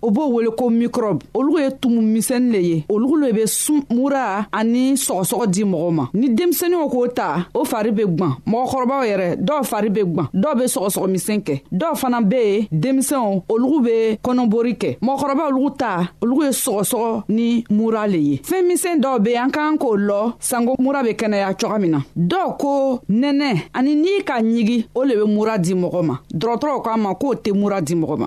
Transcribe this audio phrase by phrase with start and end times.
[0.00, 3.44] o b'o wele ko mikrɔbu olu ye tumu misɛni le ye olu le be
[3.94, 9.02] mura ani sɔgɔsɔgɔ di mɔgɔw ma ni denmisɛniw k'o ta o fari be gwan mɔgɔkɔrɔbaw
[9.10, 13.80] yɛrɛ dɔw fari be gwan dɔw be sɔgɔsɔgɔmisɛn kɛ dɔw fana be yen denmisɛnw olugu
[13.84, 19.00] be kɔnɔbori kɛ mɔgɔkɔrɔba olugu ta olugu ye sɔgɔsɔgɔ ni mura le ye fɛɛn misɛn
[19.02, 23.00] dɔw be an k'an k'o lɔ sanko mura be kɛnɛya coga min na dɔw ko
[23.10, 27.12] nɛnɛ ani n'i ka ɲigi o le be mura di mɔgɔ ma dɔgɔtɔrɔw k'a ma
[27.14, 28.26] k'o tɛ mura di mɔgɔ ma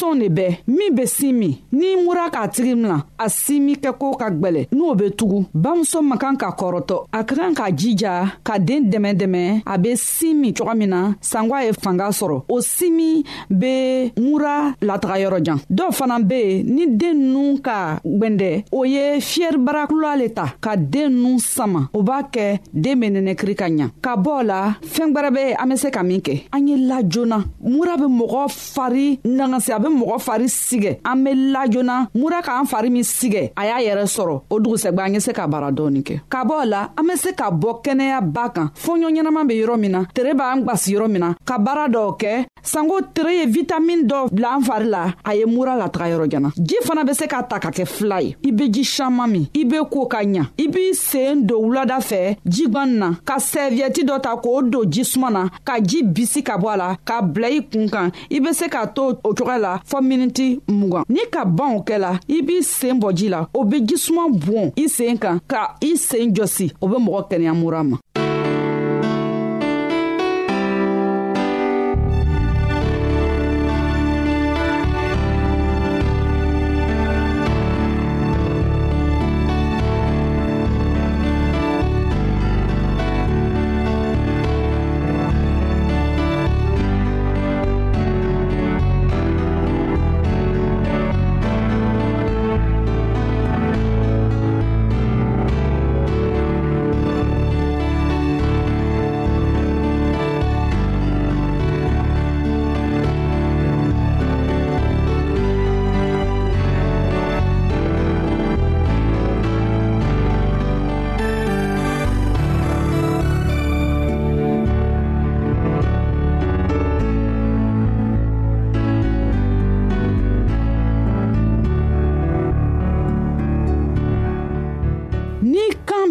[0.00, 4.16] denmisɛnw de bɛɛ min be sin min n'i mura k'a tigi mina a simi kɛko
[4.18, 8.24] ka gwɛlɛ n'o be tugu bamuso man kan ka kɔrɔtɔ a ka kan k'a jija
[8.42, 12.42] ka deen dɛmɛ dɛmɛ a be sin min cogo min na sangwa ye fanga sɔrɔ
[12.48, 18.64] o simi be mura lataga yɔrɔjan dɔw fana be yen ni den nunu ka gwɛndɛ
[18.72, 23.54] o ye fiyɛribarakula le ta ka den nunu sama o b'a kɛ den be nɛnɛkiri
[23.56, 26.66] ka ɲa ka bɔ la fɛɛn gwɛrɛ be an be se ka min kɛ an
[26.68, 28.44] ye la joona mura be mɔgɔ
[28.74, 33.62] fari nagasiya bɛ mɔgɔ fari sigɛ an be lajoona mura k'an fari min sigɛ a
[33.66, 36.80] y'a yɛrɛ sɔrɔ o dugusɛgwɛ an ye se ka bara dɔɔni kɛ ka bɔ la
[36.98, 40.62] an be se ka bɔ kɛnɛyaba kan fɔɲɔ ɲɛnaman be yɔrɔ min na tere b'an
[40.64, 44.62] gwasi yɔrɔ min na ka baara dɔw kɛ sanko tere ye vitamin dɔ bila an
[44.62, 47.70] fari la a ye mura lataga yɔrɔ jana ji fana be se ka ta ka
[47.70, 50.92] kɛ fila ye i be ji saman min i be koo ka ɲa i b'i
[50.94, 55.80] seen don wulada fɛ jigwani na ka sɛviyɛti dɔ ta k'o don jisuma na ka
[55.80, 58.84] ji bisi ka bɔ a la ka bila i kun kan i be se ka
[58.86, 60.46] to o cogoya la la fɔɔ miniti
[60.78, 63.76] mugan n'i ka ban o kɛ la i b'i seen bɔ ji la o be
[63.88, 67.96] jisuman bɔn i seen kan ka i seen jɔsi o be mɔgɔ kɛnɛya mura ma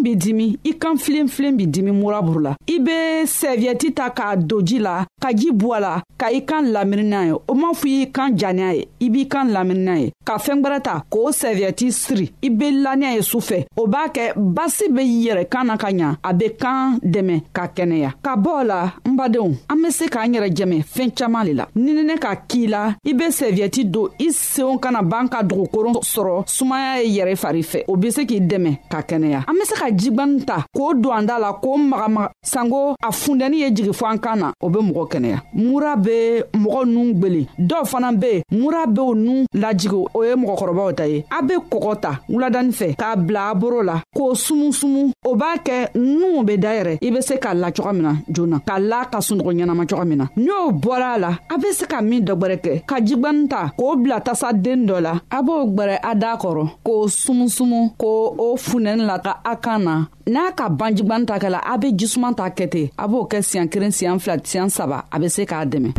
[0.04, 4.62] b'i dimi i kan filenfilen b'i dimi muraburu la i be sɛviyɛti ta k'a don
[4.64, 7.72] ji la ka ji bɔ a la ka i kan lamini n'a ye o m'a
[7.74, 11.02] fɔ i kan janiya ye i b'i kan lamini n'a ye ka fɛɛn gwɛrɛ ta
[11.12, 15.64] k'o sɛviyɛti siri i be laniya ye sufɛ o b'a kɛ basi be yɛrɛ kan
[15.66, 19.56] na ka ɲa a be kan dɛmɛ ka kɛnɛya ka bɔ o la n badenw
[19.68, 23.12] an be se k'an yɛrɛ jɛmɛ fɛɛn caaman le la ninɛnɛ ka k'i la i
[23.12, 27.84] be sɛviyɛti don i seenw kana b'an ka dogokoron sɔrɔ sumaya ye yɛrɛ fari fɛ
[27.88, 30.94] o be se k'i dɛmɛ ka kɛnɛya an be se ka ka jigwani ta k'o
[30.94, 34.52] don an da la k'o magamaga sanko a fundɛni ye jigi fɔ an kan na
[34.64, 36.16] o be mɔgɔ kɛnɛya mura be
[36.62, 40.94] mɔgɔ nun gwelen dɔw fana be yen mura be o nun lajigi o ye mɔgɔkɔrɔbaw
[40.96, 45.10] ta ye a be kɔgɔ ta wuladani fɛ k'a bila a boro la k'o sumusumu
[45.26, 48.60] o b'a kɛ nuw be dayɛrɛ i be se ka la coga min na joona
[48.66, 51.86] ka la ka sunɔgɔ ɲɛnama coga min na n'o bɔra a la a be se
[51.86, 55.98] ka min dɔgwɛrɛ kɛ ka jigwani ta k'o bila tasaden dɔ la a b'o gwɛrɛ
[56.04, 60.68] a daa kɔrɔ k'o sumusumu k'o o fundɛni la ka a kan na n'a ka
[60.68, 64.18] banjigwani ta kɛla a be jisuman ta kɛ ten a b'o kɛ siɲan kelen siɲan
[64.22, 65.90] fila siɲan saba a be se k'a dɛmɛ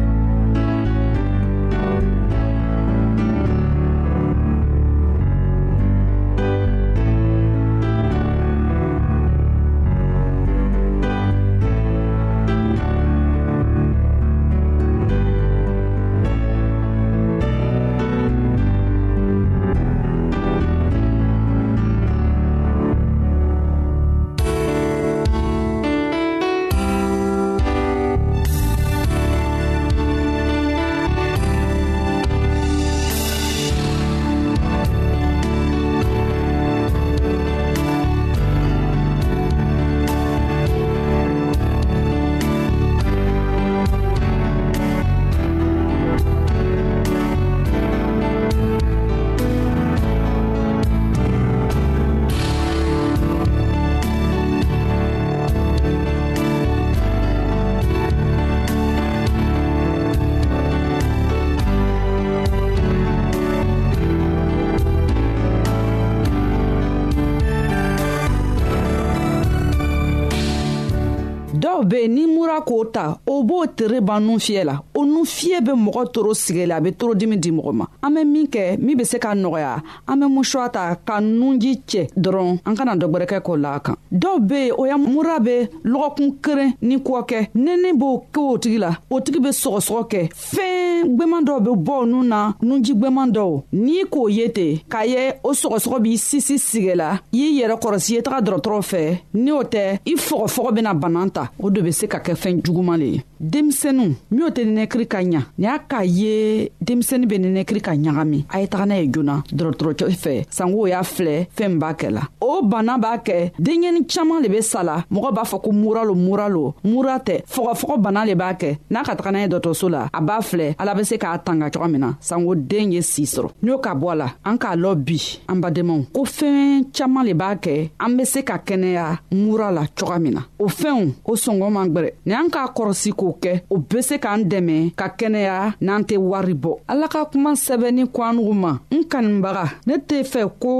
[73.61, 74.75] o tere ban nun fiyɛ la
[75.11, 78.23] nu fiɲɛ be mɔgɔ toro sigi la a be torodimi di mɔgɔ ma an be
[78.23, 82.59] min kɛ min be se ka nɔgɔya an be musuwa ta ka nunji cɛ dɔrɔn
[82.65, 85.67] an kana dɔ gwɛrɛkɛ k'o la a kan dɔw be yen o ya mura be
[85.85, 90.07] lɔgɔkun keren ni kɔ kɛ nɛnɛ b'o kɛ o tigi la o tigi be sɔgɔsɔgɔ
[90.07, 94.79] kɛ fɛɛn gwɛman dɔw be bɔ nu na nunji gwɛman dɔw n'i k'o ye ten
[94.89, 99.19] k'a ye o sɔgɔsɔgɔ b'i sisi sigɛ la y'i yɛrɛ kɔrɔsi ye taga dɔrɔtɔrɔ fɛ
[99.33, 102.61] ni o tɛ i fɔgɔfɔgɔ bena bana ta o de be se ka kɛ fɛɛn
[102.63, 107.25] juguman le ye denmisɛnu minw tɛ nɛnɛ nɛnɛkiri ka ɲa ni y'a k'a ye denmisɛni
[107.27, 111.47] be nɛnɛkiri ka ɲagami a ye taga n'a ye joona dɔrɔtɔrɔcɛ fɛ sangow y'a filɛ
[111.55, 115.43] fɛɛn b'a kɛ la o bana b'a kɛ denɲɛni caaman le be sala mɔgɔ b'a
[115.45, 119.15] fɔ ko mura lo mura lo mura tɛ fɔgɔfɔgɔ bana le b'a kɛ n'a ka
[119.15, 121.99] taga n'a ye dɔtɔrɔso la a b'a filɛ ala be se k'a tanga coga min
[122.01, 125.39] na sango den ye sii sɔrɔ n'o ka bɔ a la an k'a lɔ bi
[125.47, 129.83] an badenmaw ko fɛɛn caaman le b'a kɛ an be se ka kɛnɛya mura la
[129.87, 133.61] coga min na o fɛnw o sɔngɔ man gwɛrɛ ni an k'a kɔrɔsi k'o kɛ
[133.69, 135.55] o be se k'an dɛmɛ ka kɛnɛya
[135.85, 140.41] n'an tɛ wari bɔ ala ka kuma sɛbɛnni kwanugu ma n kanibaga ne tɛ fɛ
[140.63, 140.73] ko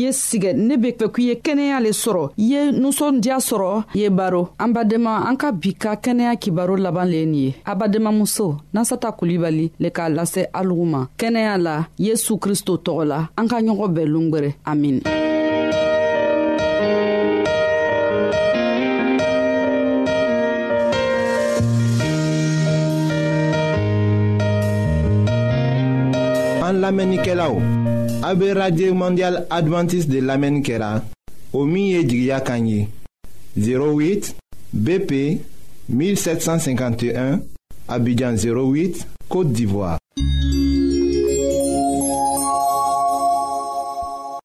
[0.00, 4.08] ye sigɛ ne be fɛ k'i ye kɛnɛya le sɔrɔ i ye nusɔndiya sɔrɔ ye
[4.08, 7.74] baro an badenma an ka bi ka kɛnɛya kibaro laban le ye nin ye a
[7.76, 13.48] badenmamuso nasata kulibali le k'a lase alugu ma kɛnɛya la yesu kristo tɔgɔ la an
[13.48, 15.02] ka ɲɔgɔn bɛɛ longwɛrɛ amin
[27.28, 31.02] A be radye mandyal Adventist de lamen kera
[31.52, 32.88] O miye jigya kanyi
[33.58, 34.34] 08
[34.72, 35.40] BP
[35.90, 37.40] 1751
[37.88, 39.98] Abidjan 08, Kote Divoa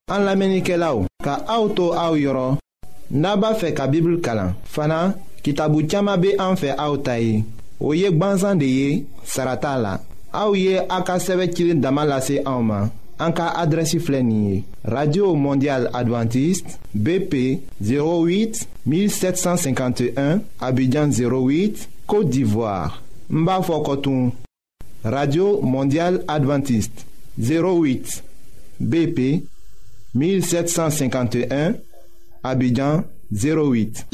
[0.10, 2.58] An lamen ike la ou Ka auto a ou yoron
[3.12, 7.44] Naba fe ka bibl kalan Fana, ki tabu tchama be an fe a ou tayi
[7.80, 10.00] O yek ban zan de ye, sarata la
[10.34, 13.66] Aouye Aka damalase ka
[14.94, 24.32] radio mondial adventiste bp 08 1751 abidjan 08 côte d'ivoire Mbafokotoum.
[25.04, 27.06] radio mondial adventiste
[27.38, 28.24] 08
[28.80, 29.44] bp
[30.16, 31.74] 1751
[32.44, 34.08] abidjan 08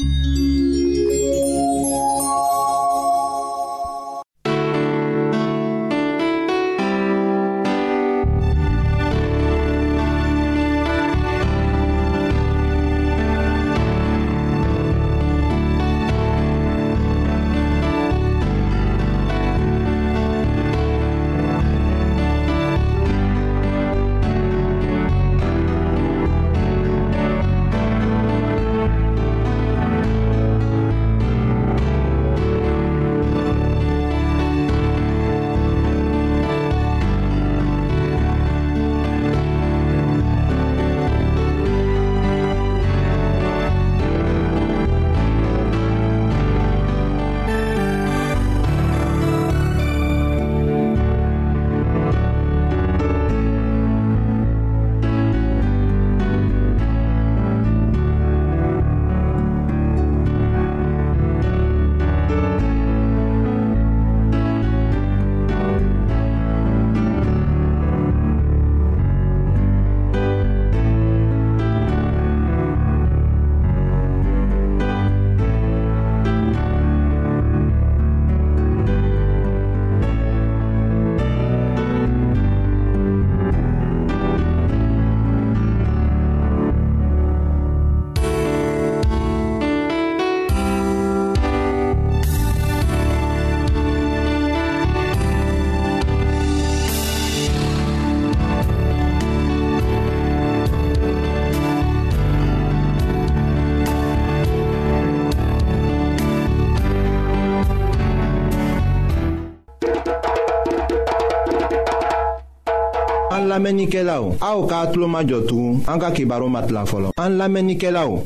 [113.68, 116.70] An lamenike la ou, a ou ka atlo ma jotou, an ka ki baro mat
[116.72, 117.12] la folon.
[117.20, 118.22] An lamenike la ou,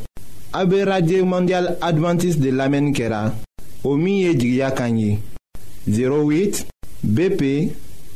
[0.54, 3.24] a be radye mandyal Adventist de lamenikera,
[3.82, 5.16] o miye jigya kanyi,
[5.90, 6.60] 08
[7.02, 7.42] BP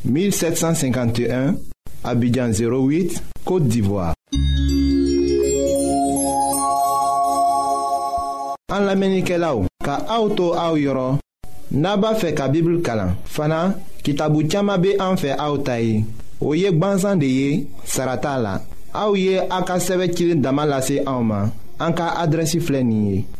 [0.05, 1.57] 1751,
[2.05, 4.13] abidjan 08, Kote Divoa.
[8.71, 11.19] An lamenike la ou, ka a ou to a ou yoron,
[11.75, 13.65] naba fe ka bibil kalan, fana
[14.07, 15.99] ki tabu tiyama be an fe a ou tayi.
[16.41, 18.59] o ye de sarata
[19.15, 20.51] ye a
[21.21, 21.51] ma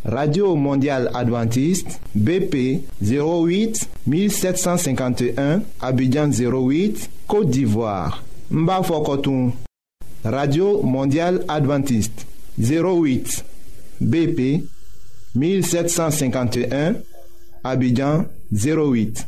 [0.05, 8.81] radio mondial Adventiste, bp 08 1751 abidjan 08 côte d'ivoire Mba
[10.23, 12.25] radio mondial Adventiste,
[12.59, 13.43] 08
[14.05, 14.63] bp
[15.35, 16.93] 1751
[17.63, 19.27] abidjan 08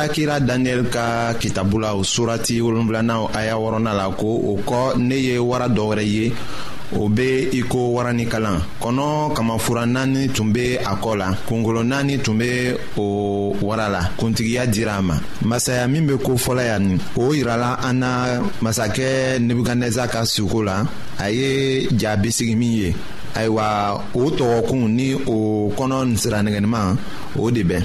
[0.00, 5.14] alakira daniyɛli ka kitabu la o surati wolonwulanan aya wɔrɔnan la ko o kɔ ne
[5.16, 6.32] ye wara dɔ wɛrɛ ye
[6.96, 12.38] o be i waranikalan kɔnɔ kamafura naani tun be a kɔ la kungolo naani tun
[12.38, 17.32] be o wara la kuntigiya dira a ma masaya min be kofɔla yan nin o
[17.34, 20.86] yirala an na masakɛ nebukadnɛza ka suko la
[21.18, 22.94] a ye jaabisigi min ye
[23.36, 26.96] ayiwa o tɔgɔkun ni o kɔnɔ siranɛgɛniman
[27.38, 27.84] o de bɛn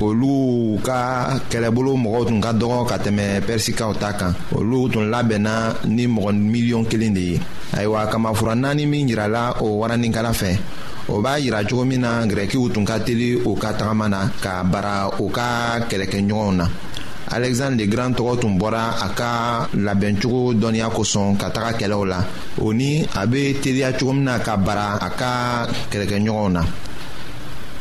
[0.00, 1.02] olu ka
[1.50, 5.54] kɛlɛbolo mɔgɔw tun ka dɔgɔ ka tɛmɛ pɛrisikaw ta kan olu tun labɛnna
[5.96, 7.36] ni mɔgɔ miliyɔn kelen de ye
[7.76, 10.56] ayiwa kamafura naani min yirala o waraninkala fɛ
[11.08, 14.64] o b'a yira cogo min na gɛrɛkiw tun ka teli u ka tagama na k'a
[14.70, 16.66] bara o ka kɛlɛkɛɲɔgɔnw na
[17.32, 22.24] alexandre le grand tɔgɔ tun bɔra a ka labɛncogo dɔnniya kosɔn ka taga kɛlɛw la
[22.60, 26.64] o ni a be teliya cogo min na ka bara a ka kɛlɛkɛɲɔgɔnw na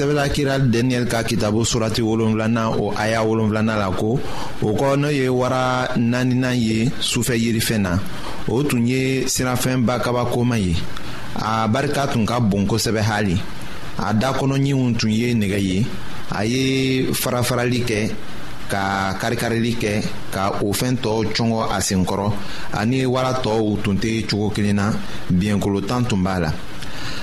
[0.00, 4.18] sɛbɛla kira daniyɛli ka kitabu surati wolonfilana o aya wolonfilana la ko
[4.62, 7.98] o kɔ n'o ye wara naaninan ye sufɛ yirifɛn na
[8.48, 10.74] o tun ye sirafɛnba kabakoma ye
[11.36, 13.36] a barika tun ka bon kosɛbɛ hali
[13.98, 15.86] a dakɔnɔɲiw tun ye nɛgɛ ye
[16.32, 18.10] a ye farafarali kɛ
[18.70, 22.32] ka karikarili kɛ ka o fɛn tɔw cɔngɔ a senkɔrɔ
[22.72, 24.92] ani wara tɔw tun tɛ cogo kelen na
[25.30, 26.52] biɲɛnkolo tan tun b'a la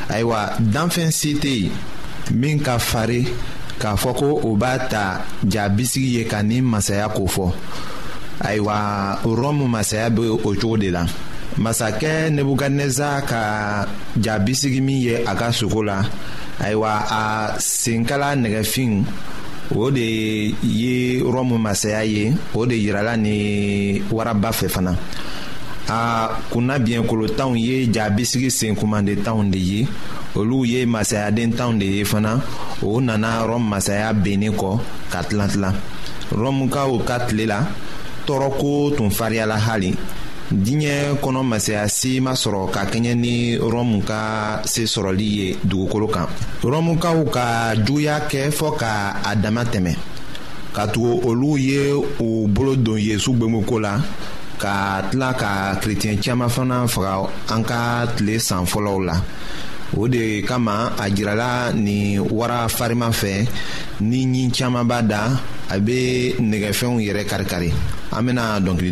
[0.09, 1.71] ayiwa danfɛn si tɛ yen
[2.33, 3.25] min ka farin
[3.81, 7.45] k'a fɔ ko o b'a ta jabisigi ye ka nin masaya kofɔ
[8.47, 8.75] ayiwa
[9.23, 11.03] rɔmu masaya bɛ o cogo de la
[11.63, 13.41] masakɛ nebukadneza ka
[14.17, 16.01] jabisigi min ye a ka sogo la
[16.59, 17.23] ayiwa a
[17.59, 18.93] senkala nɛgɛfin
[19.75, 24.93] o de ye rɔmu masaya ye o de yirala ni waraba fɛ fana
[25.89, 29.87] a kunna biɲɛkolotanw ye jaabisigi sen kumandentanw de ye
[30.35, 32.33] olu ye masayadentanw de ye fana
[32.83, 34.79] o nana rɔm masaya bennen kɔ
[35.11, 35.73] ka tilan tilan
[36.41, 37.59] rɔmukaw ka tile la
[38.27, 39.95] tɔɔrɔko tun fariyala hali
[40.51, 46.07] diɲɛ kɔnɔ masaya si ma sɔrɔ ka kɛɲɛ ni rɔmu ka se sɔrɔli ye dugukolo
[46.11, 46.27] kan
[46.61, 47.45] rɔmukaw ka
[47.85, 49.95] juguya kɛ fɔɔ ka a dama tɛmɛ
[50.73, 54.01] katugu olu ye u bolo don yezu gwengweko la
[54.59, 57.13] ka tila ka kerecɛn caaman fana faga
[57.53, 57.79] an ka
[58.17, 58.65] tile san
[59.07, 59.15] la
[59.95, 63.33] o de kama Ajirala ni nin wara fariman fɛ
[64.01, 65.21] ni abe caaman b'a da
[65.69, 67.69] a be nɛgɛfɛnw yɛrɛ karikari
[68.11, 68.91] an bena dɔnkili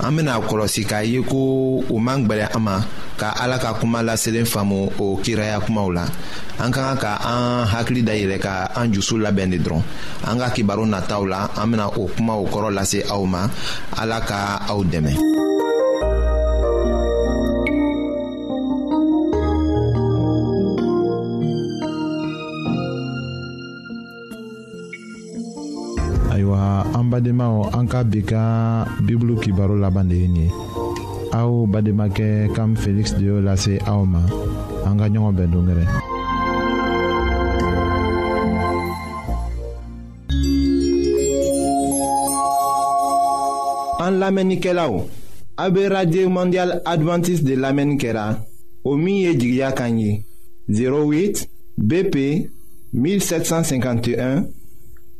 [0.00, 1.38] an bena kɔlɔsi k'a ye ko
[1.92, 2.76] u man gwɛlɛ an ma
[3.20, 6.04] ka ala ka kuma laselen faamu o kiraya kumaw la
[6.58, 9.82] an ka kan ka an hakili dayɛlɛ ka an jusu labɛn de dɔrɔn
[10.26, 13.46] an ka kibaru nataw la an bena o kumaw kɔrɔ lase aw ma
[14.00, 15.51] ala ka aw dɛmɛ
[27.12, 30.50] badenmaw an anka bi ka bibulu kibaro la bande ye nin ye
[31.32, 34.22] aw bademakɛ kam Felix de y'o lase aw ma
[34.86, 35.84] an ka ɲɔgɔn bɛn dongɛrɛ
[45.92, 48.38] radio mondial advantiste de lamɛnni kɛra
[48.84, 49.30] o min ye
[50.66, 51.48] 08
[51.78, 52.16] bp
[52.94, 54.48] 1751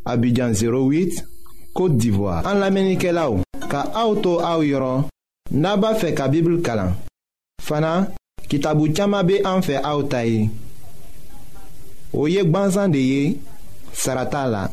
[0.05, 1.32] abidjan 08
[1.74, 2.44] Kote d'Ivoire...
[2.46, 3.40] An la menike la ou...
[3.70, 5.06] Ka aoutou aou yoron...
[5.52, 6.92] Naba fe ka bibl kalan...
[7.64, 8.08] Fana...
[8.48, 10.48] Kitabou tchama be an fe aoutayi...
[12.12, 13.24] Ou yek banzan de ye...
[13.96, 14.66] Sarata la...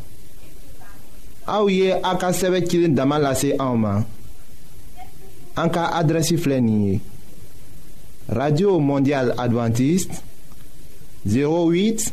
[1.49, 4.03] Aou ye a ka seve kilin damalase aouman...
[5.55, 6.99] An ka adresi flenye...
[8.27, 10.19] Radio Mondial Adventiste...
[11.23, 12.12] 08...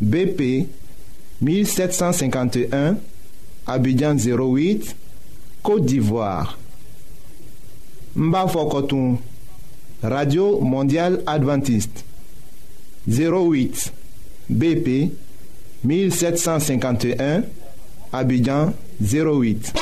[0.00, 0.50] BP...
[1.46, 2.96] 1751...
[3.66, 4.94] Abidjan 08,
[5.62, 6.56] Côte d'Ivoire.
[8.16, 9.18] Mbafokotoum,
[10.02, 12.04] Radio Mondiale Adventiste.
[13.10, 13.92] 08,
[14.48, 15.10] BP
[15.84, 17.42] 1751,
[18.12, 19.72] Abidjan 08.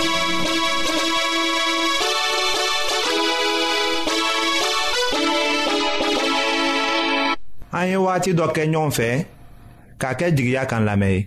[7.77, 9.09] an ye wagati dɔ kɛ ɲɔgɔn fɛ
[10.01, 11.27] k'a kɛ jigiya kan lamɛn ye